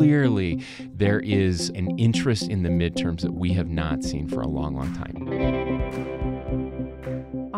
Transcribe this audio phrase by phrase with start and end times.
[0.00, 4.48] clearly there is an interest in the midterms that we have not seen for a
[4.48, 5.79] long, long time.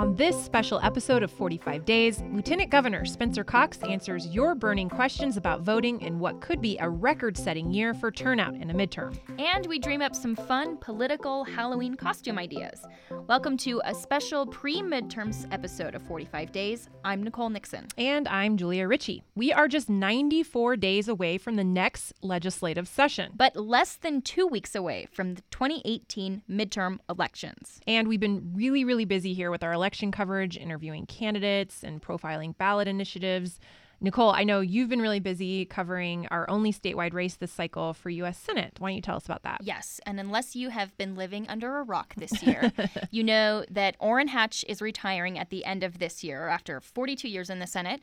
[0.02, 5.36] On this special episode of 45 Days, Lieutenant Governor Spencer Cox answers your burning questions
[5.36, 9.16] about voting in what could be a record setting year for turnout in a midterm.
[9.38, 12.84] And we dream up some fun political Halloween costume ideas.
[13.28, 16.88] Welcome to a special pre midterms episode of 45 Days.
[17.04, 17.86] I'm Nicole Nixon.
[17.96, 19.22] And I'm Julia Ritchie.
[19.36, 24.48] We are just 94 days away from the next legislative session, but less than two
[24.48, 27.80] weeks away from the 2018 midterm elections.
[27.86, 32.00] And we've been really, really busy here with our election election coverage, interviewing candidates, and
[32.00, 33.60] profiling ballot initiatives.
[34.02, 38.10] Nicole, I know you've been really busy covering our only statewide race this cycle for
[38.10, 38.36] U.S.
[38.36, 38.72] Senate.
[38.80, 39.60] Why don't you tell us about that?
[39.62, 42.72] Yes, and unless you have been living under a rock this year,
[43.12, 47.28] you know that Orrin Hatch is retiring at the end of this year after 42
[47.28, 48.00] years in the Senate,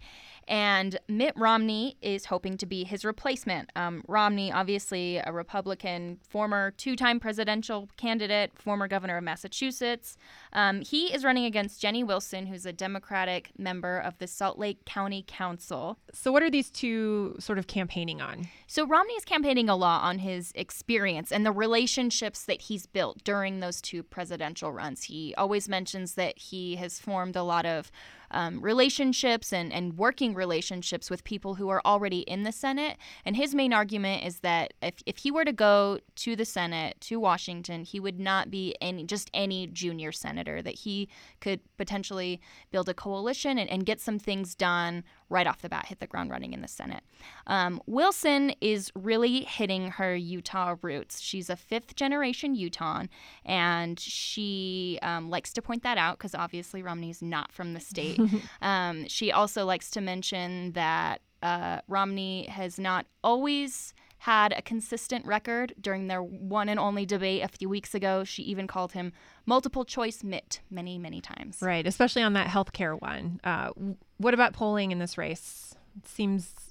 [0.48, 3.70] and Mitt Romney is hoping to be his replacement.
[3.76, 10.16] Um, Romney, obviously a Republican, former two time presidential candidate, former governor of Massachusetts.
[10.54, 14.86] Um, he is running against Jenny Wilson, who's a Democratic member of the Salt Lake
[14.86, 15.98] County Council.
[16.12, 18.48] So, what are these two sort of campaigning on?
[18.68, 23.24] So, Romney is campaigning a lot on his experience and the relationships that he's built
[23.24, 25.04] during those two presidential runs.
[25.04, 27.92] He always mentions that he has formed a lot of
[28.32, 32.98] um, relationships and, and working relationships with people who are already in the Senate.
[33.26, 37.00] And his main argument is that if, if he were to go to the Senate,
[37.02, 42.40] to Washington, he would not be any just any junior senator, that he could potentially
[42.72, 46.08] build a coalition and, and get some things done right off the bat, hit the
[46.08, 47.04] ground running in the Senate.
[47.48, 51.22] Um, Wilson is really hitting her Utah roots.
[51.22, 53.10] She's a fifth generation Utahn,
[53.46, 58.20] and she um, likes to point that out because obviously Romney's not from the state.
[58.62, 65.26] um, she also likes to mention that uh, Romney has not always had a consistent
[65.26, 68.24] record during their one and only debate a few weeks ago.
[68.24, 69.14] She even called him
[69.46, 71.60] multiple choice Mitt many, many times.
[71.62, 73.40] Right, especially on that healthcare one.
[73.44, 73.70] Uh,
[74.18, 75.74] what about polling in this race?
[75.98, 76.69] It seems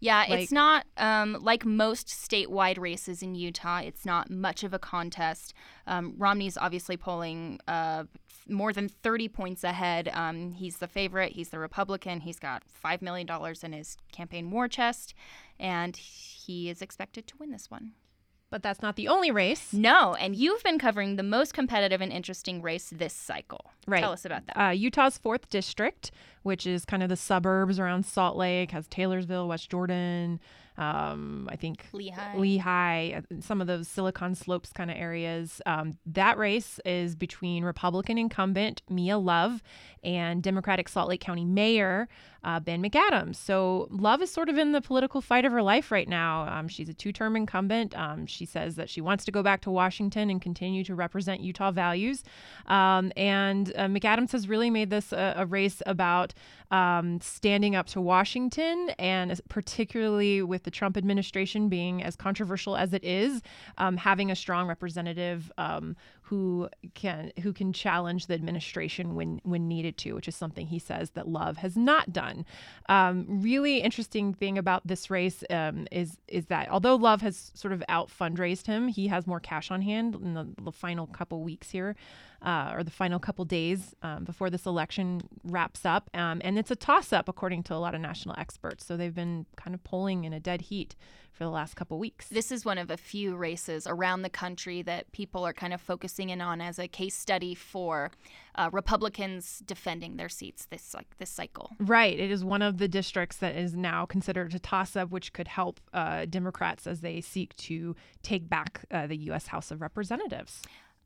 [0.00, 3.78] yeah, like, it's not um, like most statewide races in Utah.
[3.78, 5.54] It's not much of a contest.
[5.86, 8.04] Um, Romney's obviously polling uh,
[8.48, 10.10] more than 30 points ahead.
[10.12, 11.32] Um, he's the favorite.
[11.32, 12.20] He's the Republican.
[12.20, 13.28] He's got $5 million
[13.62, 15.14] in his campaign war chest,
[15.58, 17.92] and he is expected to win this one.
[18.50, 19.72] But that's not the only race.
[19.72, 23.70] No, and you've been covering the most competitive and interesting race this cycle.
[23.86, 24.00] Right.
[24.00, 24.60] Tell us about that.
[24.60, 26.10] Uh, Utah's 4th District,
[26.42, 30.40] which is kind of the suburbs around Salt Lake, has Taylorsville, West Jordan,
[30.80, 35.60] um, I think Lehigh, Lehi, uh, some of those Silicon Slopes kind of areas.
[35.66, 39.62] Um, that race is between Republican incumbent Mia Love
[40.02, 42.08] and Democratic Salt Lake County Mayor
[42.42, 43.36] uh, Ben McAdams.
[43.36, 46.48] So Love is sort of in the political fight of her life right now.
[46.48, 47.96] Um, she's a two-term incumbent.
[47.98, 51.42] Um, she says that she wants to go back to Washington and continue to represent
[51.42, 52.24] Utah values.
[52.66, 56.32] Um, and uh, McAdams has really made this a, a race about
[56.70, 62.92] um, standing up to Washington, and particularly with the Trump administration being as controversial as
[62.92, 63.42] it is,
[63.78, 65.96] um, having a strong representative um,
[66.30, 70.78] who can who can challenge the administration when when needed to, which is something he
[70.78, 72.46] says that Love has not done.
[72.88, 77.72] Um, really interesting thing about this race um, is is that although Love has sort
[77.72, 81.42] of out fundraised him, he has more cash on hand in the, the final couple
[81.42, 81.96] weeks here
[82.42, 86.08] uh, or the final couple days um, before this election wraps up.
[86.14, 88.86] Um, and it's a toss up, according to a lot of national experts.
[88.86, 90.94] So they've been kind of polling in a dead heat
[91.40, 92.28] for the last couple weeks.
[92.28, 95.80] This is one of a few races around the country that people are kind of
[95.80, 98.10] focusing in on as a case study for
[98.56, 101.70] uh, Republicans defending their seats this like this cycle.
[101.78, 102.20] Right.
[102.20, 105.48] It is one of the districts that is now considered a toss up, which could
[105.48, 109.46] help uh, Democrats as they seek to take back uh, the U.S.
[109.46, 110.60] House of Representatives.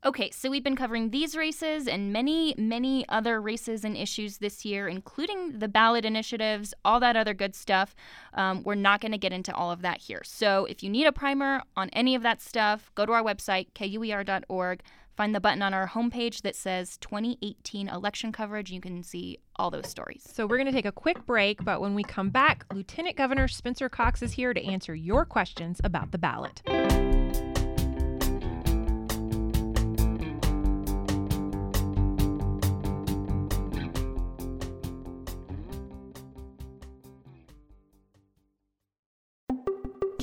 [0.05, 4.63] Okay, so we've been covering these races and many, many other races and issues this
[4.63, 7.95] year, including the ballot initiatives, all that other good stuff.
[8.35, 10.21] Um, we're not going to get into all of that here.
[10.23, 13.73] So if you need a primer on any of that stuff, go to our website,
[13.73, 14.83] kuer.org.
[15.17, 18.71] Find the button on our homepage that says 2018 election coverage.
[18.71, 20.29] You can see all those stories.
[20.31, 23.47] So, we're going to take a quick break, but when we come back, Lieutenant Governor
[23.47, 26.61] Spencer Cox is here to answer your questions about the ballot.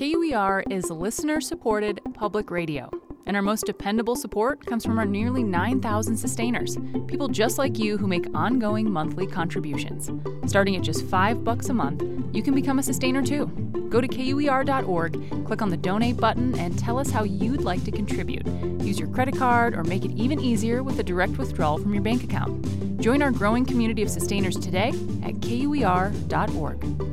[0.03, 2.91] KUER is listener supported public radio.
[3.25, 6.77] And our most dependable support comes from our nearly 9,000 sustainers,
[7.07, 10.11] people just like you who make ongoing monthly contributions.
[10.51, 12.03] Starting at just 5 bucks a month,
[12.35, 13.47] you can become a sustainer too.
[13.91, 17.93] Go to kuer.org, click on the donate button and tell us how you'd like to
[17.93, 18.45] contribute.
[18.83, 22.03] Use your credit card or make it even easier with a direct withdrawal from your
[22.03, 23.01] bank account.
[23.01, 24.89] Join our growing community of sustainers today
[25.23, 27.12] at kuer.org.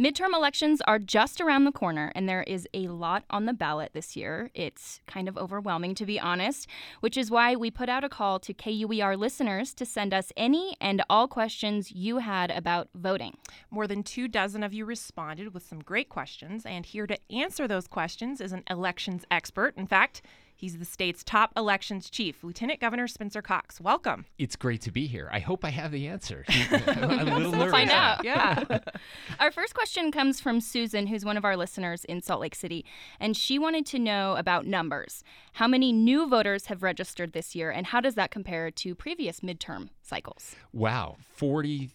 [0.00, 3.90] Midterm elections are just around the corner, and there is a lot on the ballot
[3.92, 4.48] this year.
[4.54, 6.66] It's kind of overwhelming, to be honest,
[7.00, 10.74] which is why we put out a call to KUER listeners to send us any
[10.80, 13.36] and all questions you had about voting.
[13.70, 17.68] More than two dozen of you responded with some great questions, and here to answer
[17.68, 19.74] those questions is an elections expert.
[19.76, 20.22] In fact,
[20.60, 23.80] He's the state's top elections chief, Lieutenant Governor Spencer Cox.
[23.80, 24.26] Welcome.
[24.36, 25.26] It's great to be here.
[25.32, 26.44] I hope I have the answer.
[26.86, 27.70] I'm a little nervous.
[27.70, 28.22] Find out.
[28.22, 28.64] Yeah.
[29.40, 32.84] our first question comes from Susan, who's one of our listeners in Salt Lake City,
[33.18, 35.24] and she wanted to know about numbers.
[35.54, 39.40] How many new voters have registered this year, and how does that compare to previous
[39.40, 40.56] midterm cycles?
[40.74, 41.88] Wow, 40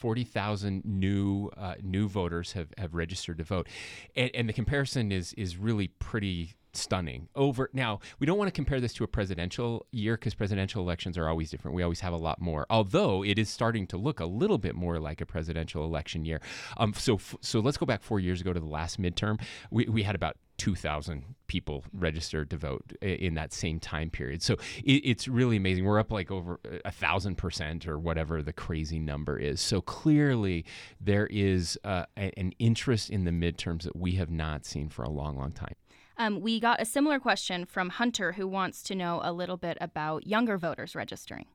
[0.00, 3.68] 40,000 new uh, new voters have, have registered to vote.
[4.16, 7.28] And, and the comparison is is really pretty stunning.
[7.34, 11.18] Over now we don't want to compare this to a presidential year because presidential elections
[11.18, 11.74] are always different.
[11.74, 14.74] We always have a lot more although it is starting to look a little bit
[14.74, 16.40] more like a presidential election year.
[16.78, 19.38] Um, so so let's go back four years ago to the last midterm.
[19.70, 24.42] We, we had about 2,000 people registered to vote in that same time period.
[24.42, 25.86] So it, it's really amazing.
[25.86, 29.62] We're up like over a thousand percent or whatever the crazy number is.
[29.62, 30.66] So clearly,
[31.00, 35.08] there is uh, an interest in the midterms that we have not seen for a
[35.08, 35.74] long, long time.
[36.18, 39.78] Um, we got a similar question from Hunter, who wants to know a little bit
[39.80, 41.46] about younger voters registering.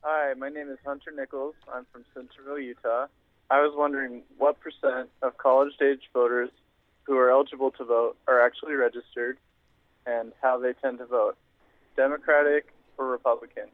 [0.00, 1.54] Hi, my name is Hunter Nichols.
[1.72, 3.06] I'm from Centerville, Utah.
[3.48, 6.50] I was wondering what percent of college age voters
[7.08, 9.38] who are eligible to vote are actually registered
[10.06, 11.36] and how they tend to vote
[11.96, 12.68] Democratic
[12.98, 13.64] or Republican.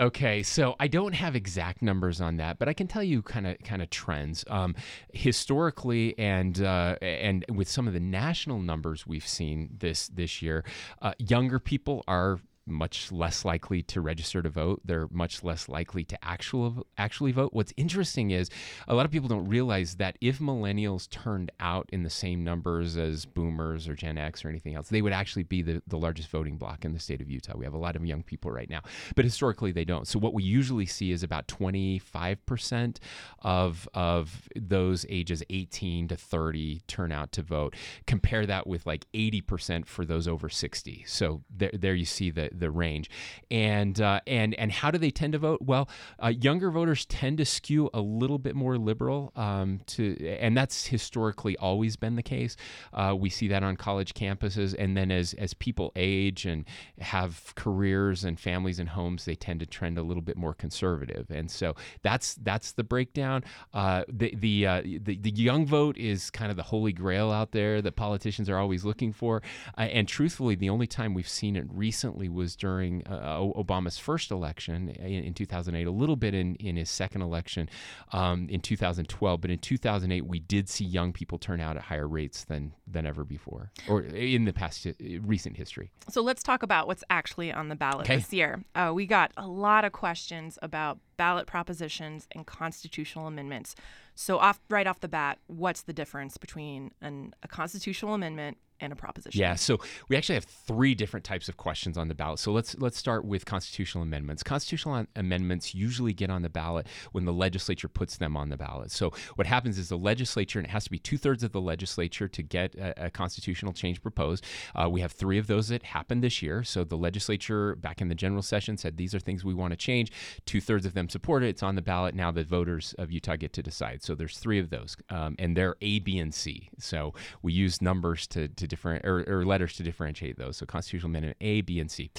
[0.00, 3.48] Okay, so I don't have exact numbers on that, but I can tell you kind
[3.48, 4.44] of kind of trends.
[4.48, 4.76] Um,
[5.12, 10.64] historically, and uh, and with some of the national numbers we've seen this this year,
[11.02, 12.38] uh, younger people are
[12.68, 14.80] much less likely to register to vote.
[14.84, 17.52] They're much less likely to actual, actually vote.
[17.52, 18.50] What's interesting is
[18.86, 22.96] a lot of people don't realize that if millennials turned out in the same numbers
[22.96, 26.28] as boomers or Gen X or anything else, they would actually be the, the largest
[26.30, 27.56] voting bloc in the state of Utah.
[27.56, 28.82] We have a lot of young people right now,
[29.14, 30.06] but historically they don't.
[30.06, 32.98] So what we usually see is about 25%
[33.40, 37.74] of, of those ages 18 to 30 turn out to vote.
[38.06, 41.04] Compare that with like 80% for those over 60.
[41.06, 43.10] So there, there you see the, the range.
[43.50, 45.62] And uh, and and how do they tend to vote?
[45.62, 45.88] Well,
[46.22, 49.32] uh, younger voters tend to skew a little bit more liberal.
[49.36, 52.56] Um, to and that's historically always been the case.
[52.92, 56.64] Uh, we see that on college campuses, and then as as people age and
[57.00, 61.30] have careers and families and homes, they tend to trend a little bit more conservative.
[61.30, 63.44] And so that's that's the breakdown.
[63.72, 67.52] Uh, the the, uh, the the young vote is kind of the holy grail out
[67.52, 69.42] there that politicians are always looking for.
[69.76, 73.98] Uh, and truthfully, the only time we've seen it recently was was during uh, Obama's
[73.98, 77.68] first election in, in, 2008, a little bit in, in his second election
[78.12, 79.40] um, in 2012.
[79.40, 83.04] But in 2008, we did see young people turn out at higher rates than, than
[83.04, 85.90] ever before, or in the past uh, recent history.
[86.08, 88.16] So let's talk about what's actually on the ballot okay.
[88.16, 88.64] this year.
[88.74, 93.74] Uh, we got a lot of questions about ballot propositions and constitutional amendments.
[94.14, 98.92] So off right off the bat, what's the difference between an, a constitutional amendment and
[98.92, 99.40] a proposition.
[99.40, 102.38] Yeah, so we actually have three different types of questions on the ballot.
[102.38, 104.42] So let's let's start with constitutional amendments.
[104.42, 108.90] Constitutional amendments usually get on the ballot when the legislature puts them on the ballot.
[108.90, 111.60] So what happens is the legislature, and it has to be two thirds of the
[111.60, 114.44] legislature to get a, a constitutional change proposed.
[114.74, 116.62] Uh, we have three of those that happened this year.
[116.62, 119.76] So the legislature back in the general session said these are things we want to
[119.76, 120.12] change.
[120.46, 121.48] Two thirds of them support it.
[121.48, 122.30] It's on the ballot now.
[122.30, 124.02] The voters of Utah get to decide.
[124.02, 126.68] So there's three of those, um, and they're A, B, and C.
[126.78, 130.58] So we use numbers to to different or, or, letters to differentiate those.
[130.58, 132.10] So constitutional amendment A, B, and C,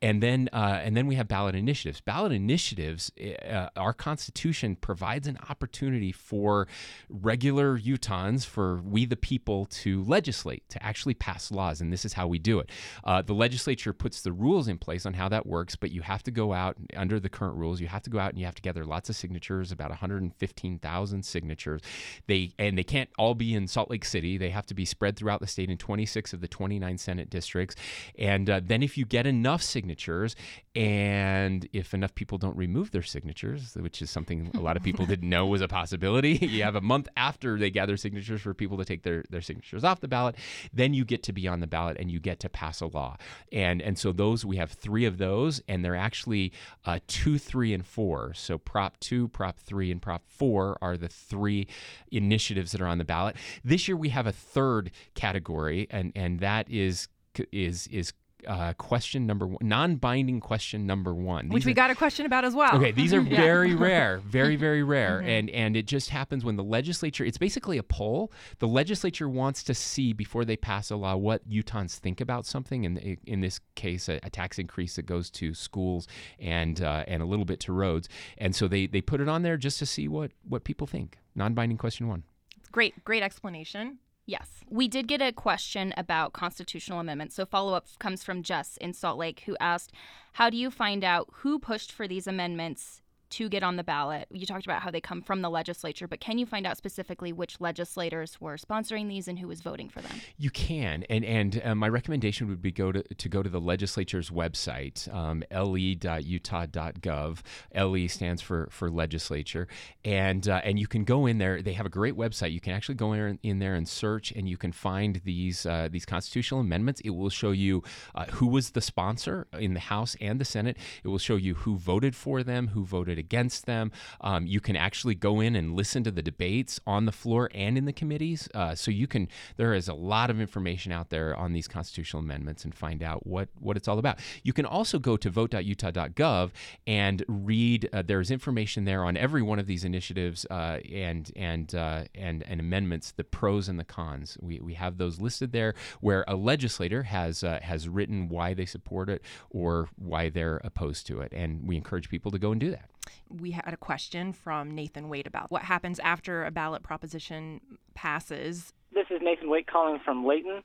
[0.00, 2.00] and then uh, and then we have ballot initiatives.
[2.00, 3.10] Ballot initiatives.
[3.20, 6.66] Uh, our Constitution provides an opportunity for
[7.08, 12.14] regular Utahns, for we the people, to legislate, to actually pass laws, and this is
[12.14, 12.70] how we do it.
[13.04, 16.22] Uh, the legislature puts the rules in place on how that works, but you have
[16.22, 17.80] to go out under the current rules.
[17.80, 21.24] You have to go out and you have to gather lots of signatures, about 115,000
[21.24, 21.80] signatures.
[22.26, 24.38] They and they can't all be in Salt Lake City.
[24.38, 27.76] They have to be spread throughout the state in 26 of the 29 Senate districts.
[28.18, 30.34] And uh, then if you get enough signatures
[30.74, 35.04] And if enough people don't remove their signatures, which is something a lot of people
[35.04, 38.78] didn't know was a possibility, you have a month after they gather signatures for people
[38.78, 40.34] to take their, their signatures off the ballot,
[40.72, 43.16] then you get to be on the ballot and you get to pass a law.
[43.52, 46.52] And and so those we have three of those, and they're actually
[46.86, 48.32] uh, two, three, and four.
[48.34, 51.68] So Prop two, Prop three, and Prop four are the three
[52.10, 53.36] initiatives that are on the ballot.
[53.62, 57.08] This year we have a third category, and and that is
[57.52, 58.12] is is
[58.46, 62.44] uh, question number one, non-binding question number one, which we are- got a question about
[62.44, 62.74] as well.
[62.76, 63.36] Okay, these are Yeah.
[63.36, 65.28] very rare, very very rare, Mm-hmm.
[65.28, 67.24] and and it just happens when the legislature.
[67.24, 68.32] It's basically a poll.
[68.58, 72.84] The legislature wants to see before they pass a law what Utahns think about something.
[72.86, 76.08] And in, in this case, a, a tax increase that goes to schools
[76.38, 78.08] and uh, and a little bit to roads.
[78.38, 81.18] And so they they put it on there just to see what what people think.
[81.34, 82.24] Non-binding question one.
[82.72, 83.98] Great, great explanation.
[84.24, 84.64] Yes.
[84.70, 87.34] We did get a question about constitutional amendments.
[87.34, 89.92] So, follow up comes from Jess in Salt Lake, who asked,
[90.34, 93.01] How do you find out who pushed for these amendments
[93.32, 94.28] to get on the ballot?
[94.30, 97.32] You talked about how they come from the legislature, but can you find out specifically
[97.32, 100.20] which legislators were sponsoring these and who was voting for them?
[100.38, 103.60] You can, and and uh, my recommendation would be go to to go to the
[103.60, 107.38] legislature's website, um, le.utah.gov.
[107.74, 109.66] Le stands for for legislature,
[110.04, 111.62] and uh, and you can go in there.
[111.62, 112.52] They have a great website.
[112.52, 115.88] You can actually go in, in there and search, and you can find these uh,
[115.90, 117.00] these constitutional amendments.
[117.00, 117.82] It will show you
[118.14, 120.76] uh, who was the sponsor in the House and the Senate.
[121.02, 123.92] It will show you who voted for them, who voted against them.
[124.20, 127.78] Um, you can actually go in and listen to the debates on the floor and
[127.78, 128.48] in the committees.
[128.52, 129.28] Uh, so you can.
[129.56, 133.26] There is a lot of information out there on these constitutional amendments and find out
[133.26, 134.18] what what it's all about.
[134.42, 136.50] You can also go to vote.utah.gov
[136.86, 137.88] and read.
[137.92, 142.42] Uh, there's information there on every one of these initiatives uh, and and uh, and
[142.48, 144.36] and amendments, the pros and the cons.
[144.40, 148.66] We, we have those listed there where a legislator has uh, has written why they
[148.66, 152.60] support it or why they're opposed to it, and we encourage people to go and
[152.60, 152.91] do that.
[153.40, 157.60] We had a question from Nathan Wade about what happens after a ballot proposition
[157.94, 158.72] passes.
[158.92, 160.62] This is Nathan Wake calling from Layton.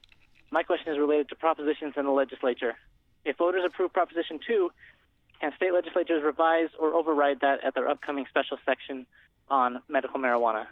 [0.52, 2.76] My question is related to propositions in the legislature.
[3.26, 4.70] If voters approve Proposition 2,
[5.42, 9.06] can state legislatures revise or override that at their upcoming special section
[9.50, 10.66] on medical marijuana?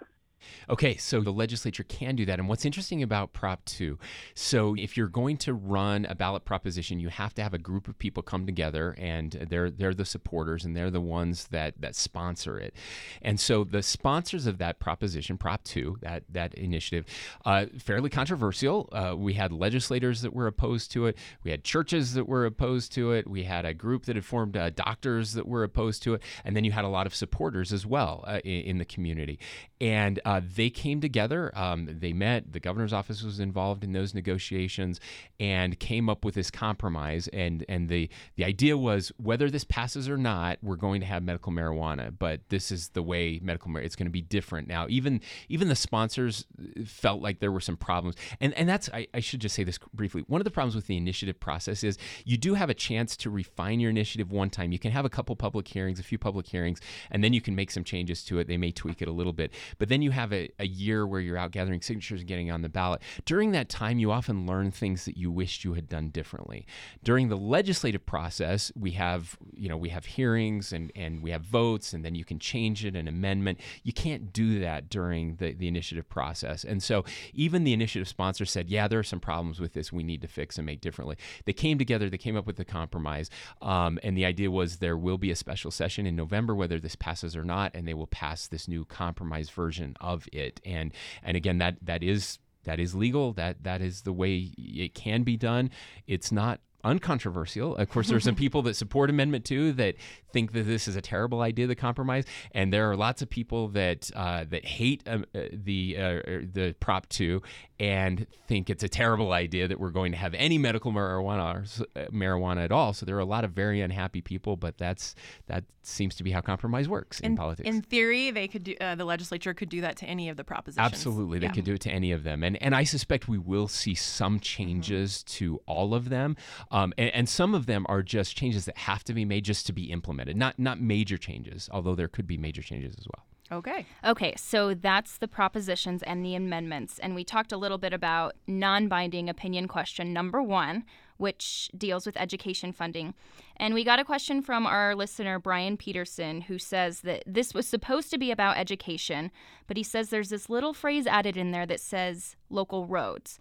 [0.70, 2.40] Okay, so the legislature can do that.
[2.40, 3.98] And what's interesting about Prop 2,
[4.34, 7.88] so if you're going to run a ballot proposition, you have to have a group
[7.88, 11.96] of people come together and they're they're the supporters and they're the ones that that
[11.96, 12.74] sponsor it.
[13.22, 17.06] And so the sponsors of that proposition, Prop 2, that that initiative,
[17.46, 18.90] uh, fairly controversial.
[18.92, 21.18] Uh, we had legislators that were opposed to it.
[21.44, 23.28] We had churches that were opposed to it.
[23.28, 26.22] We had a group that had formed uh, doctors that were opposed to it.
[26.44, 29.40] And then you had a lot of supporters as well uh, in, in the community.
[29.80, 31.52] And uh, they came together.
[31.56, 32.52] Um, they met.
[32.52, 35.00] The governor's office was involved in those negotiations
[35.40, 37.28] and came up with this compromise.
[37.30, 41.24] And and the the idea was whether this passes or not, we're going to have
[41.24, 42.14] medical marijuana.
[42.18, 43.86] But this is the way medical marijuana.
[43.86, 44.88] It's going to be different now.
[44.90, 46.46] Even even the sponsors
[46.86, 48.16] felt like there were some problems.
[48.42, 50.24] And and that's I, I should just say this briefly.
[50.28, 53.30] One of the problems with the initiative process is you do have a chance to
[53.30, 54.72] refine your initiative one time.
[54.72, 57.56] You can have a couple public hearings, a few public hearings, and then you can
[57.56, 58.48] make some changes to it.
[58.48, 59.54] They may tweak it a little bit.
[59.78, 62.62] But then you have a, a year where you're out gathering signatures and getting on
[62.62, 63.02] the ballot.
[63.26, 66.66] During that time, you often learn things that you wished you had done differently.
[67.04, 71.44] During the legislative process, we have, you know, we have hearings and, and we have
[71.44, 73.60] votes, and then you can change it, an amendment.
[73.84, 76.64] You can't do that during the, the initiative process.
[76.64, 80.04] And so even the initiative sponsor said, yeah, there are some problems with this we
[80.04, 81.18] need to fix and make differently.
[81.46, 83.30] They came together, they came up with a compromise.
[83.62, 86.96] Um, and the idea was there will be a special session in November, whether this
[86.96, 90.62] passes or not, and they will pass this new compromise version of it.
[90.64, 90.94] And
[91.24, 93.34] and again, that that is that is legal.
[93.34, 95.72] That that is the way it can be done.
[96.08, 97.76] It's not uncontroversial.
[97.76, 99.96] Of course, there are some people that support Amendment Two that
[100.32, 103.70] think that this is a terrible idea, the compromise, and there are lots of people
[103.70, 106.22] that uh, that hate um, uh, the uh,
[106.54, 107.42] the Prop Two
[107.80, 112.02] and think it's a terrible idea that we're going to have any medical marijuana or,
[112.02, 112.94] uh, marijuana at all.
[112.94, 115.14] So there are a lot of very unhappy people, but that's
[115.48, 117.68] that seems to be how compromise works in, politics.
[117.70, 118.76] In theory, they could do.
[118.82, 120.84] Uh, the legislature could do that to any of the propositions.
[120.86, 121.52] Absolutely, they Yeah.
[121.52, 124.40] could do it to any of them, and and I suspect we will see some
[124.40, 126.38] changes to all of them,
[126.72, 129.68] um, and, and some of them are just changes that have to be made just
[129.68, 133.26] to be implemented, not not major changes, although there could be major changes as well.
[133.52, 133.86] Okay.
[134.04, 136.98] Okay, so that's the propositions and the amendments.
[136.98, 140.84] And we talked a little bit about non binding opinion question number one,
[141.18, 143.14] which deals with education funding.
[143.58, 147.68] And we got a question from our listener, Brian Peterson, who says that this was
[147.68, 149.32] supposed to be about education,
[149.68, 153.40] but he says there's this little phrase added in there that says local roads.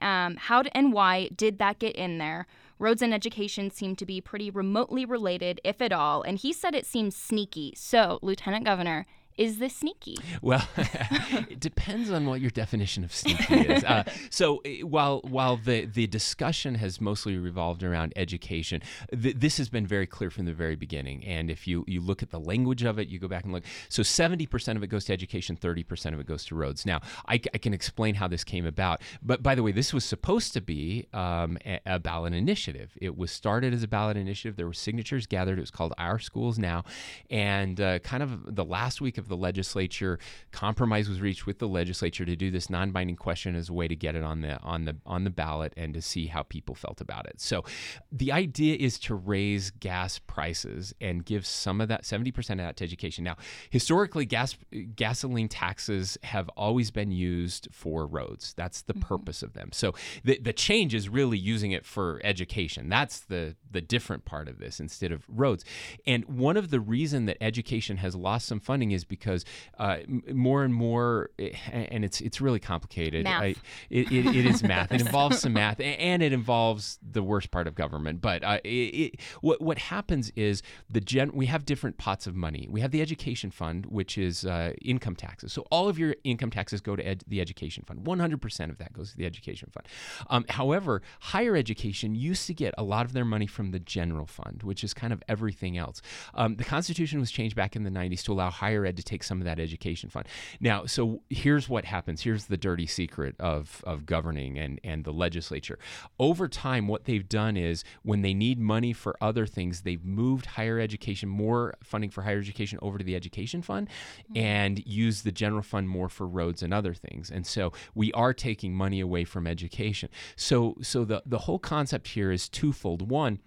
[0.00, 2.46] Um, how and why did that get in there?
[2.78, 6.74] Roads and education seem to be pretty remotely related, if at all, and he said
[6.74, 7.74] it seems sneaky.
[7.76, 9.06] So, Lieutenant Governor,
[9.40, 10.18] is this sneaky?
[10.42, 13.82] Well, it depends on what your definition of sneaky is.
[13.82, 19.56] Uh, so eh, while while the the discussion has mostly revolved around education, th- this
[19.56, 21.24] has been very clear from the very beginning.
[21.24, 23.64] And if you you look at the language of it, you go back and look.
[23.88, 26.84] So seventy percent of it goes to education, thirty percent of it goes to roads.
[26.84, 29.00] Now I, I, can explain how this came about.
[29.22, 32.92] But by the way, this was supposed to be um, a, a ballot initiative.
[33.00, 34.56] It was started as a ballot initiative.
[34.56, 35.56] There were signatures gathered.
[35.56, 36.84] It was called Our Schools Now,
[37.30, 40.18] and uh, kind of the last week of the legislature.
[40.52, 43.96] Compromise was reached with the legislature to do this non-binding question as a way to
[43.96, 47.00] get it on the on the on the ballot and to see how people felt
[47.00, 47.40] about it.
[47.40, 47.64] So
[48.12, 52.76] the idea is to raise gas prices and give some of that 70% of that
[52.76, 53.24] to education.
[53.24, 53.36] Now,
[53.70, 54.56] historically gas
[54.94, 58.52] gasoline taxes have always been used for roads.
[58.54, 59.08] That's the mm-hmm.
[59.08, 59.70] purpose of them.
[59.72, 59.94] So
[60.24, 62.88] the the change is really using it for education.
[62.88, 65.64] That's the the different part of this instead of roads.
[66.06, 69.44] And one of the reason that education has lost some funding is because
[69.78, 69.98] uh,
[70.32, 73.24] more and more, eh, and it's it's really complicated.
[73.24, 73.42] Math.
[73.42, 73.54] I,
[73.90, 74.92] it, it, it is math.
[74.92, 78.22] It involves some math, and it involves the worst part of government.
[78.22, 82.66] But uh, it, what what happens is the gen we have different pots of money.
[82.70, 85.52] We have the education fund, which is uh, income taxes.
[85.52, 88.06] So all of your income taxes go to ed- the education fund.
[88.06, 89.86] One hundred percent of that goes to the education fund.
[90.30, 94.26] Um, however, higher education used to get a lot of their money from the general
[94.26, 96.00] fund, which is kind of everything else.
[96.34, 99.22] Um, the Constitution was changed back in the '90s to allow higher ed to take
[99.22, 100.26] some of that education fund.
[100.60, 102.22] Now, so here's what happens.
[102.22, 105.78] Here's the dirty secret of, of governing and, and the legislature.
[106.18, 110.46] Over time, what they've done is when they need money for other things, they've moved
[110.46, 114.38] higher education, more funding for higher education over to the education fund mm-hmm.
[114.38, 117.30] and use the general fund more for roads and other things.
[117.30, 120.08] And so we are taking money away from education.
[120.36, 123.10] So so the, the whole concept here is twofold.
[123.10, 123.40] One,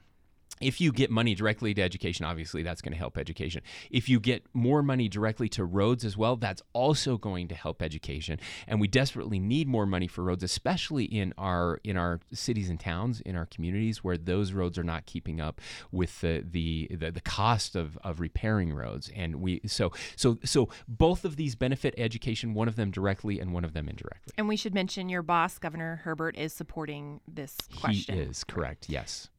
[0.62, 3.62] if you get money directly to education, obviously that's going to help education.
[3.90, 7.82] If you get more money directly to roads as well, that's also going to help
[7.82, 8.40] education.
[8.68, 12.80] And we desperately need more money for roads, especially in our in our cities and
[12.80, 15.60] towns, in our communities where those roads are not keeping up
[15.92, 19.12] with the the the, the cost of, of repairing roads.
[19.16, 23.54] And we so so so both of these benefit education, one of them directly and
[23.54, 24.34] one of them indirectly.
[24.38, 28.16] And we should mention your boss, Governor Herbert, is supporting this question.
[28.16, 28.90] He is correct.
[28.90, 29.30] Yes.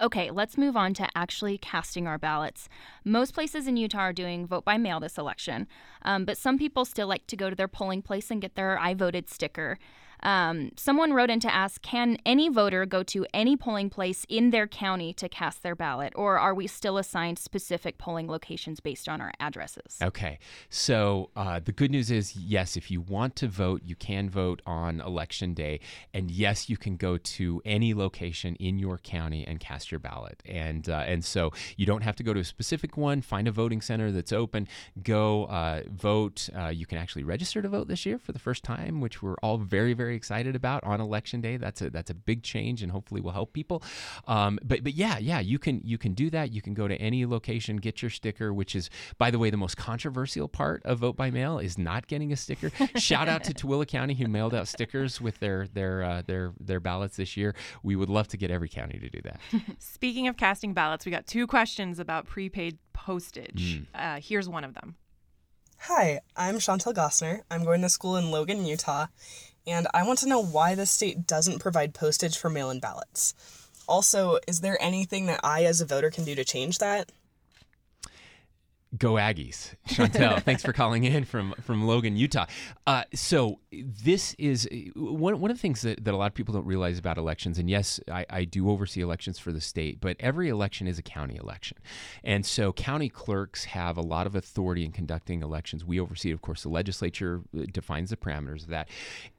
[0.00, 2.68] Okay, let's move on to actually casting our ballots.
[3.04, 5.66] Most places in Utah are doing vote by mail this election,
[6.02, 8.78] um, but some people still like to go to their polling place and get their
[8.78, 9.76] I voted sticker.
[10.22, 14.50] Um, someone wrote in to ask Can any voter go to any polling place in
[14.50, 19.08] their county to cast their ballot, or are we still assigned specific polling locations based
[19.08, 19.98] on our addresses?
[20.02, 20.38] Okay.
[20.70, 24.62] So uh, the good news is yes, if you want to vote, you can vote
[24.66, 25.80] on election day.
[26.14, 30.42] And yes, you can go to any location in your county and cast your ballot.
[30.46, 33.52] And, uh, and so you don't have to go to a specific one, find a
[33.52, 34.68] voting center that's open,
[35.02, 36.48] go uh, vote.
[36.56, 39.36] Uh, you can actually register to vote this year for the first time, which we're
[39.42, 41.58] all very, very very excited about on election day.
[41.58, 43.82] That's a that's a big change, and hopefully will help people.
[44.26, 46.50] Um, but but yeah, yeah, you can you can do that.
[46.50, 48.54] You can go to any location, get your sticker.
[48.54, 52.06] Which is, by the way, the most controversial part of vote by mail is not
[52.06, 52.70] getting a sticker.
[52.96, 56.80] Shout out to Tooele County who mailed out stickers with their their uh, their their
[56.80, 57.54] ballots this year.
[57.82, 59.40] We would love to get every county to do that.
[59.78, 63.80] Speaking of casting ballots, we got two questions about prepaid postage.
[63.80, 63.86] Mm.
[63.94, 64.96] Uh, here's one of them.
[65.82, 67.42] Hi, I'm Chantel Gossner.
[67.50, 69.06] I'm going to school in Logan, Utah,
[69.68, 73.34] and I want to know why the state doesn't provide postage for mail in ballots.
[73.86, 77.10] Also, is there anything that I, as a voter, can do to change that?
[78.96, 80.42] Go Aggies, Chantel.
[80.44, 82.46] thanks for calling in from from Logan, Utah.
[82.86, 86.54] Uh, so this is one one of the things that, that a lot of people
[86.54, 87.58] don't realize about elections.
[87.58, 91.02] And yes, I, I do oversee elections for the state, but every election is a
[91.02, 91.76] county election,
[92.24, 95.84] and so county clerks have a lot of authority in conducting elections.
[95.84, 98.88] We oversee, of course, the legislature uh, defines the parameters of that,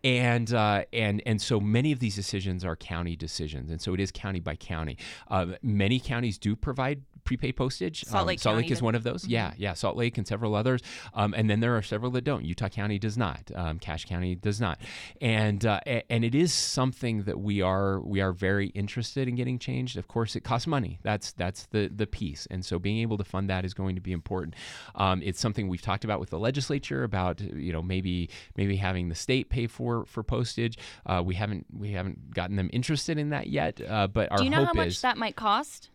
[0.04, 4.00] and uh, and and so many of these decisions are county decisions, and so it
[4.00, 4.96] is county by county.
[5.28, 8.06] Uh, many counties do provide prepaid postage.
[8.06, 9.24] Salt Lake, um, Salt Lake is one of those.
[9.24, 9.32] Mm-hmm.
[9.32, 9.74] Yeah, yeah.
[9.74, 10.82] Salt Lake and several others.
[11.14, 12.46] Um, and then there are several that don't.
[12.46, 13.52] Utah County does not.
[13.54, 14.80] Um, Cache County does not.
[15.22, 15.80] And uh,
[16.10, 19.98] and it is something that we are we are very interested in getting changed.
[19.98, 21.00] Of course, it costs money.
[21.04, 22.48] That's that's the the piece.
[22.52, 24.56] And so being able to fund that is going to be important.
[24.96, 29.10] Um, it's something we've talked about with the legislature about you know maybe maybe having
[29.10, 30.78] the state pay for for postage.
[31.06, 33.82] Uh, we haven't we haven't gotten them interested in that yet.
[33.88, 35.90] Uh, but our do you know how much is, that might cost?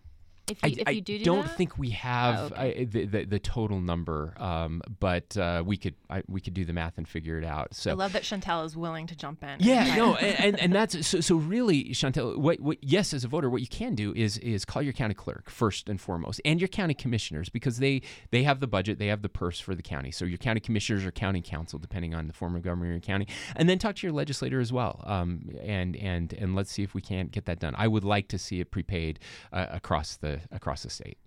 [0.46, 1.56] If you, I, if you do, do not that?
[1.56, 2.82] think we have Oh, okay.
[2.82, 6.66] uh, the, the the total number, um, but uh, we could I, we could do
[6.66, 7.74] the math and figure it out.
[7.74, 9.56] So I love that Chantel is willing to jump in.
[9.60, 12.36] Yeah, no, and, and, and that's so, so really, Chantel.
[12.36, 15.14] What, what yes, as a voter, what you can do is is call your county
[15.14, 19.06] clerk first and foremost, and your county commissioners because they they have the budget, they
[19.06, 20.10] have the purse for the county.
[20.10, 23.00] So your county commissioners or county council, depending on the form of government in your
[23.00, 25.02] county, and then talk to your legislator as well.
[25.06, 27.74] Um, and and and let's see if we can't get that done.
[27.78, 31.18] I would like to see it prepaid uh, across the across the state.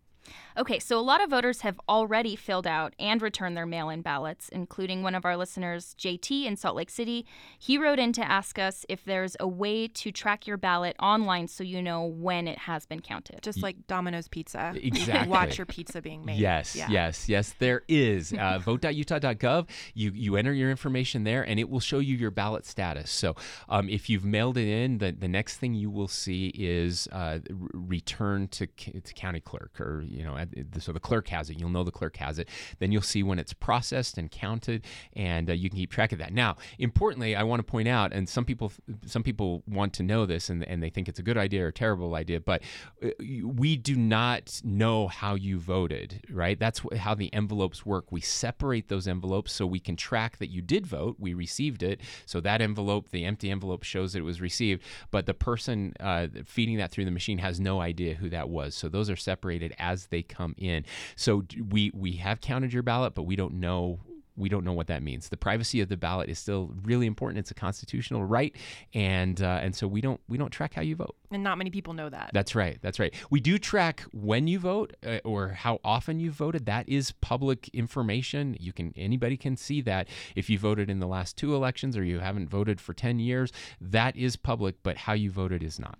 [0.58, 4.02] Okay, so a lot of voters have already filled out and returned their mail in
[4.02, 7.26] ballots, including one of our listeners, JT in Salt Lake City.
[7.60, 11.48] He wrote in to ask us if there's a way to track your ballot online
[11.48, 13.42] so you know when it has been counted.
[13.44, 14.74] Just like Domino's Pizza.
[14.76, 15.30] Exactly.
[15.30, 16.40] watch your pizza being made.
[16.40, 16.88] Yes, Yeah.
[16.90, 17.54] yes, yes.
[17.60, 19.68] There is uh, vote.utah.gov.
[19.94, 23.12] You you enter your information there, and it will show you your ballot status.
[23.12, 23.36] So
[23.70, 27.40] um, if you've mailed it in, the, the next thing you will see is uh,
[27.74, 30.38] return to, to county clerk, or you know,
[30.80, 31.60] so the clerk has it.
[31.60, 32.50] You'll know the clerk has it.
[32.80, 36.20] Then you'll see when it's processed and counted, and uh, you can keep track of
[36.20, 36.34] that.
[36.34, 38.72] Now, importantly, I want to point out, and some people
[39.06, 41.68] some people want to know this, and and they think it's a good idea or
[41.68, 42.64] a terrible idea, but
[43.04, 43.10] uh,
[43.44, 46.60] we do not know how you voted, right?
[46.60, 48.12] That's how the envelopes work.
[48.12, 51.18] We separate those envelopes so we can track that you did vote.
[51.20, 52.02] We received it.
[52.26, 54.84] So that envelope, the empty envelope, shows that it was received.
[55.12, 58.76] But the person uh, feeding that through the machine has no idea who that was.
[58.76, 60.86] So those are separated as they come in.
[61.16, 64.00] So we we have counted your ballot, but we don't know
[64.38, 65.30] we don't know what that means.
[65.30, 67.40] The privacy of the ballot is still really important.
[67.40, 68.56] It's a constitutional right,
[68.94, 71.16] and uh, and so we don't we don't track how you vote.
[71.32, 72.30] And not many people know that.
[72.34, 72.78] That's right.
[72.82, 73.14] That's right.
[73.30, 76.68] We do track when you vote uh, or how often you voted.
[76.68, 78.56] That is public information.
[78.60, 80.08] You can anybody can see that.
[80.36, 83.52] If you voted in the last two elections or you haven't voted for 10 years,
[83.82, 85.98] that is public, but how you voted is not.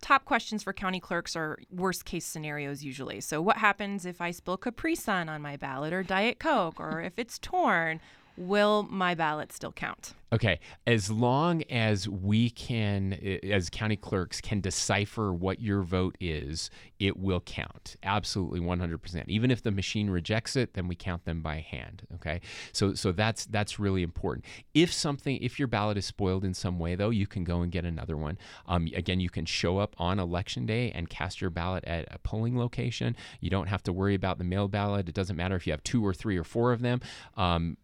[0.00, 3.20] Top questions for county clerks are worst case scenarios usually.
[3.20, 7.02] So, what happens if I spill Capri Sun on my ballot or Diet Coke or
[7.02, 8.00] if it's torn?
[8.36, 10.14] Will my ballot still count?
[10.32, 16.70] Okay, as long as we can, as county clerks, can decipher what your vote is,
[17.00, 17.96] it will count.
[18.04, 19.28] Absolutely, one hundred percent.
[19.28, 22.06] Even if the machine rejects it, then we count them by hand.
[22.14, 22.40] Okay,
[22.72, 24.44] so so that's that's really important.
[24.72, 27.72] If something, if your ballot is spoiled in some way, though, you can go and
[27.72, 28.38] get another one.
[28.68, 32.18] Um, again, you can show up on election day and cast your ballot at a
[32.18, 33.16] polling location.
[33.40, 35.08] You don't have to worry about the mail ballot.
[35.08, 37.00] It doesn't matter if you have two or three or four of them.
[37.36, 37.78] Um,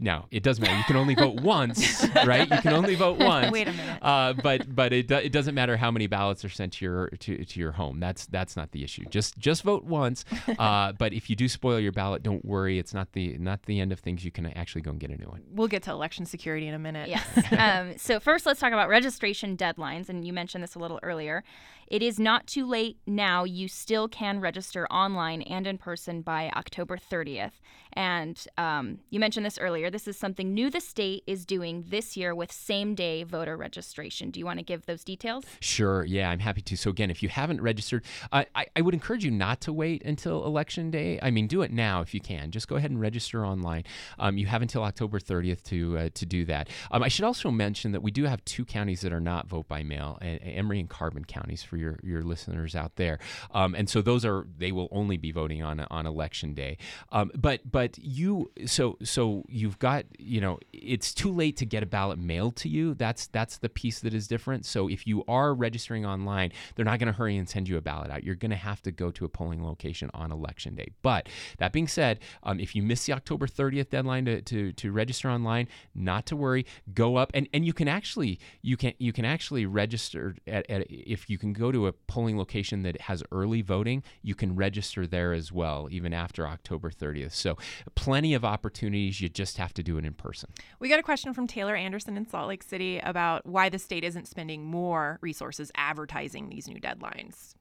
[0.00, 0.76] now it doesn't matter.
[0.76, 2.48] You can only vote once, right?
[2.50, 3.52] You can only vote once.
[3.52, 3.98] Wait a minute.
[4.02, 7.08] Uh, but but it, do, it doesn't matter how many ballots are sent to your
[7.08, 8.00] to, to your home.
[8.00, 9.04] That's that's not the issue.
[9.06, 10.24] Just just vote once.
[10.58, 12.78] Uh, but if you do spoil your ballot, don't worry.
[12.78, 14.24] It's not the not the end of things.
[14.24, 15.42] You can actually go and get a new one.
[15.50, 17.08] We'll get to election security in a minute.
[17.08, 17.52] Yes.
[17.58, 21.42] um, so first, let's talk about registration deadlines, and you mentioned this a little earlier.
[21.86, 23.44] It is not too late now.
[23.44, 27.52] You still can register online and in person by October 30th.
[27.94, 29.90] And um, you mentioned this earlier.
[29.90, 34.30] This is something new the state is doing this year with same day voter registration.
[34.30, 35.44] Do you want to give those details?
[35.60, 36.04] Sure.
[36.04, 36.76] Yeah, I'm happy to.
[36.76, 40.04] So again, if you haven't registered, I, I, I would encourage you not to wait
[40.04, 41.18] until election day.
[41.22, 42.50] I mean, do it now if you can.
[42.50, 43.84] Just go ahead and register online.
[44.18, 46.68] Um, you have until October 30th to uh, to do that.
[46.90, 49.68] Um, I should also mention that we do have two counties that are not vote
[49.68, 53.18] by mail, and Emery and Carbon counties for your your listeners out there.
[53.52, 56.78] Um, and so those are they will only be voting on on election day.
[57.12, 61.82] Um, but but you so so you've got you know it's too late to get
[61.82, 62.94] a ballot mailed to you.
[62.94, 64.64] That's that's the piece that is different.
[64.64, 67.82] So if you are registering online, they're not going to hurry and send you a
[67.82, 68.24] ballot out.
[68.24, 70.92] You're going to have to go to a polling location on election day.
[71.02, 74.90] But that being said, um, if you miss the October 30th deadline to, to, to
[74.90, 76.64] register online, not to worry.
[76.94, 80.86] Go up and, and you can actually you can you can actually register at, at
[80.88, 85.06] if you can go to a polling location that has early voting, you can register
[85.06, 87.32] there as well, even after October 30th.
[87.32, 87.58] So
[87.94, 89.20] plenty of opportunities.
[89.20, 90.50] You just have to do it in person.
[90.78, 94.04] We got a question from Taylor Anderson in Salt Lake City about why the state
[94.04, 97.54] isn't spending more resources advertising these new deadlines.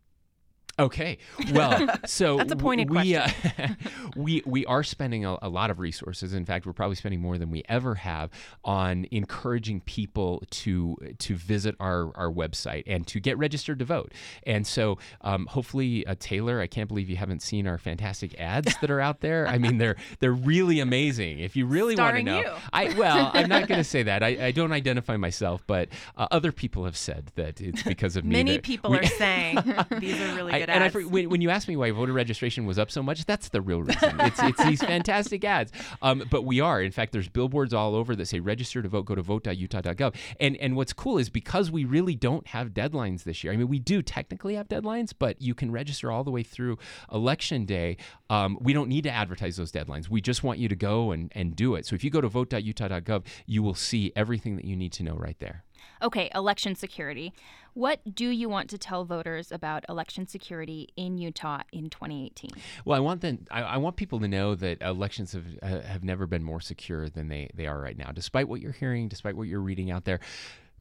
[0.79, 1.19] Okay.
[1.53, 3.27] Well, so That's a pointed we, uh,
[4.15, 6.33] we we are spending a, a lot of resources.
[6.33, 8.31] In fact, we're probably spending more than we ever have
[8.63, 14.13] on encouraging people to to visit our, our website and to get registered to vote.
[14.47, 18.75] And so, um, hopefully, uh, Taylor, I can't believe you haven't seen our fantastic ads
[18.81, 19.47] that are out there.
[19.47, 21.37] I mean, they're they're really amazing.
[21.39, 22.51] If you really want to know, you.
[22.71, 24.23] I well, I'm not going to say that.
[24.23, 28.25] I, I don't identify myself, but uh, other people have said that it's because of
[28.25, 28.37] me.
[28.37, 29.57] Many people we- are saying
[29.99, 30.95] these are really I, good and ads.
[30.95, 33.81] when, when you ask me why voter registration was up so much, that's the real
[33.81, 34.19] reason.
[34.23, 35.71] It's, it's these fantastic ads.
[36.01, 36.81] Um, but we are.
[36.81, 40.15] In fact, there's billboards all over that say register to vote, go to vote.utah.gov.
[40.39, 43.67] And, and what's cool is because we really don't have deadlines this year, I mean,
[43.67, 46.77] we do technically have deadlines, but you can register all the way through
[47.11, 47.97] election day.
[48.29, 50.09] Um, we don't need to advertise those deadlines.
[50.09, 51.85] We just want you to go and, and do it.
[51.85, 55.15] So if you go to vote.utah.gov, you will see everything that you need to know
[55.15, 55.63] right there.
[56.01, 57.33] Okay, election security.
[57.73, 62.51] What do you want to tell voters about election security in Utah in 2018?
[62.85, 63.47] Well, I want them.
[63.49, 67.09] I, I want people to know that elections have uh, have never been more secure
[67.09, 68.11] than they they are right now.
[68.11, 70.19] Despite what you're hearing, despite what you're reading out there,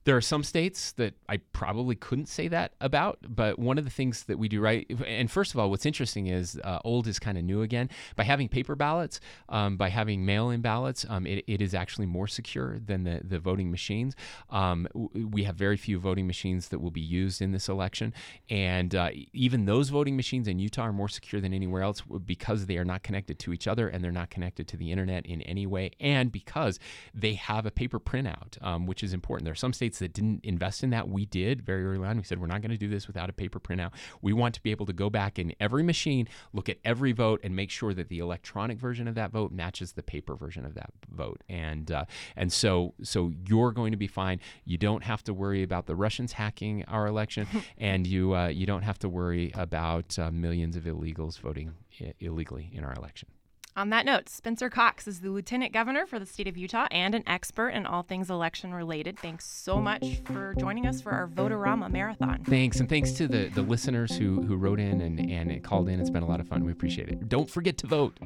[0.05, 3.19] there are some states that I probably couldn't say that about.
[3.29, 6.27] But one of the things that we do right, and first of all, what's interesting
[6.27, 7.89] is uh, old is kind of new again.
[8.17, 12.27] By having paper ballots, um, by having mail-in ballots, um, it, it is actually more
[12.27, 14.15] secure than the the voting machines.
[14.51, 18.13] Um, we have very few voting machines that will be used in this election,
[18.51, 22.67] and uh, even those voting machines in Utah are more secure than anywhere else because
[22.67, 25.43] they are not connected to each other and they're not connected to the internet in
[25.43, 26.79] any way, and because
[27.15, 29.45] they have a paper printout, um, which is important.
[29.45, 31.09] There are some states that didn't invest in that.
[31.09, 32.17] We did very early on.
[32.17, 33.93] We said we're not going to do this without a paper printout.
[34.21, 37.41] We want to be able to go back in every machine, look at every vote,
[37.43, 40.75] and make sure that the electronic version of that vote matches the paper version of
[40.75, 41.43] that vote.
[41.49, 42.05] And uh,
[42.37, 44.41] and so so you're going to be fine.
[44.65, 47.47] You don't have to worry about the Russians hacking our election,
[47.79, 52.15] and you uh, you don't have to worry about uh, millions of illegals voting I-
[52.21, 53.29] illegally in our election.
[53.75, 57.15] On that note, Spencer Cox is the Lieutenant Governor for the state of Utah and
[57.15, 59.19] an expert in all things election related.
[59.19, 62.45] Thanks so much for joining us for our Votorama Marathon.
[62.45, 66.01] Thanks, and thanks to the, the listeners who, who wrote in and, and called in.
[66.01, 66.67] It's been a lot of fun.
[66.67, 67.31] We appreciate it.
[67.31, 68.19] Don't forget to vote.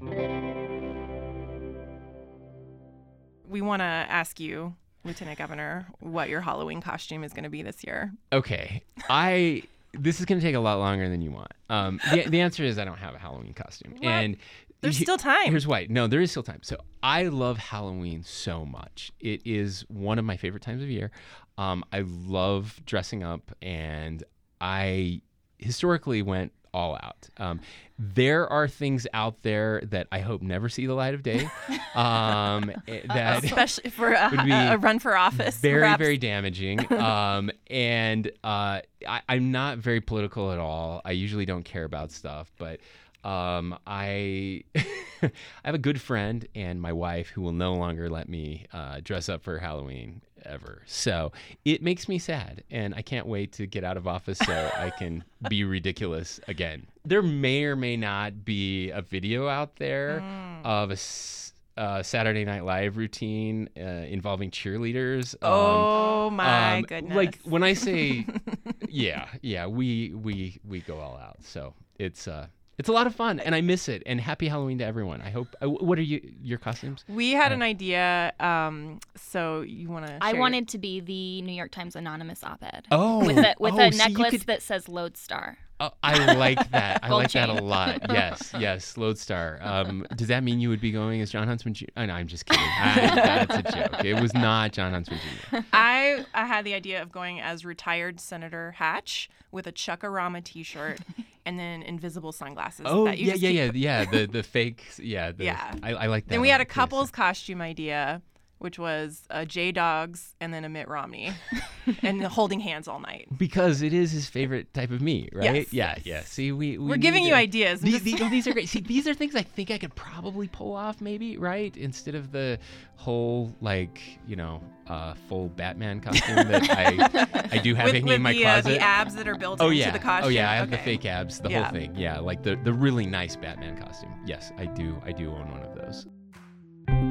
[3.49, 7.63] We want to ask you, Lieutenant Governor, what your Halloween costume is going to be
[7.63, 8.13] this year.
[8.33, 9.63] Okay, I
[9.99, 11.53] this is going to take a lot longer than you want.
[11.69, 14.05] Um, the, the answer is I don't have a Halloween costume, What?
[14.05, 14.37] and
[14.81, 15.51] There's still time.
[15.51, 15.87] Here's why.
[15.91, 16.61] No, there is still time.
[16.63, 19.11] So I love Halloween so much.
[19.21, 21.11] It is one of my favorite times of year.
[21.59, 24.23] Um, I love dressing up, and
[24.61, 25.23] I
[25.59, 27.29] historically went all out.
[27.39, 27.61] Um,
[27.99, 31.49] there are things out there that I hope never see the light of day.
[31.97, 35.57] Um, eh, that Especially for a, would be a run for office.
[35.57, 35.99] very perhaps.
[35.99, 41.63] very damaging um and uh I, i'm not very political at all i usually don't
[41.63, 42.81] care about stuff but
[43.27, 44.63] um i
[45.23, 45.31] i
[45.65, 49.29] have a good friend and my wife who will no longer let me uh, dress
[49.29, 51.33] up for halloween ever so
[51.65, 54.91] it makes me sad and i can't wait to get out of office so i
[54.91, 60.65] can be ridiculous again there may or may not be a video out there Mm.
[60.65, 65.35] of a s- uh, Saturday Night Live routine uh, involving cheerleaders.
[65.45, 67.15] Um, Oh my um, goodness.
[67.15, 68.27] Like when I say,
[68.89, 71.37] yeah, yeah, we we we go all out.
[71.43, 72.47] So it's uh
[72.79, 74.03] it's a lot of fun, and I miss it.
[74.07, 75.21] And happy Halloween to everyone.
[75.23, 75.49] I hope.
[75.63, 77.05] Uh, what are you your costumes?
[77.09, 78.33] we had an idea.
[78.41, 80.19] Um, so you want to?
[80.21, 83.79] I wanted to be the New York Times anonymous op-ed Oh, with a with oh,
[83.81, 85.59] a see, you necklace could- that says Lodestar.
[85.79, 87.01] Oh, I like that.
[87.03, 88.01] I like that a lot.
[88.17, 89.59] Yes, yes, Lodestar.
[89.61, 91.75] Um, does that mean you would be going as Jon Huntsman?
[91.75, 91.85] Jr.?
[91.97, 92.65] Oh, no, I'm just kidding.
[92.81, 94.05] I, that's a joke.
[94.05, 95.19] It was not Jon Huntsman
[95.51, 95.59] Jr.
[95.73, 101.01] I I had the idea of going as retired Senator Hatch with a Chuck-A-Rama T-shirt
[101.45, 102.87] and then invisible sunglasses.
[102.89, 104.11] Oh, that you yeah, yeah, keep yeah, yeah.
[104.11, 105.75] The the fake, yeah, the, Yeah.
[105.83, 106.31] I, I like that.
[106.31, 108.23] Then we had a couple's costume idea,
[108.59, 111.33] which was uh, J Dawgs and then a Mitt Romney,
[112.03, 113.29] and holding hands all night.
[113.37, 115.55] because it is his favorite type of meat, right?
[115.55, 116.21] Yes, yeah, yeah.
[116.23, 117.81] See, we, we We're giving need you to- ideas.
[117.81, 118.69] These, these, oh, these are great.
[118.69, 121.77] See, these are things I think I could probably pull off, maybe, right?
[121.77, 122.59] Instead of the
[122.99, 128.07] whole like you know uh, full Batman costume that I I do have with, hanging
[128.07, 128.69] with in my the, uh, closet.
[128.71, 129.91] the abs that are built Oh into yeah.
[129.91, 130.27] the costume.
[130.27, 131.65] Oh yeah, I have the fake abs, the Yeah.
[131.65, 131.95] whole thing.
[131.95, 134.15] Yeah, like the the really nice Batman costume.
[134.25, 135.01] Yes, I do.
[135.05, 136.07] I do own one of those.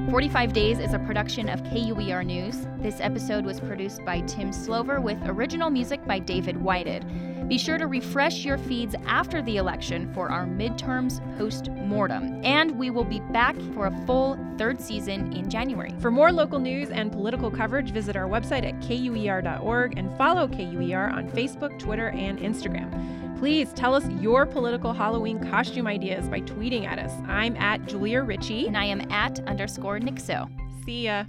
[0.09, 2.67] 45 Days is a production of KUER News.
[2.77, 7.03] This episode was produced by Tim Slover with original music by David Whited.
[7.49, 12.39] Be sure to refresh your feeds after the election for our midterms post mortem.
[12.45, 15.93] And we will be back for a full third season in January.
[15.99, 21.09] For more local news and political coverage, visit our website at kuer.org and follow KUER
[21.09, 23.24] on Facebook, Twitter, and Instagram.
[23.37, 27.11] Please tell us your political Halloween costume ideas by tweeting at us.
[27.27, 28.67] I'm at Julia Ritchie.
[28.67, 30.49] And I am at underscore Nixo.
[30.85, 31.25] See ya.